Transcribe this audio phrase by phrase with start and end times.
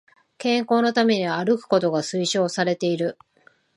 [0.39, 3.19] 健康のために歩くことが推奨されている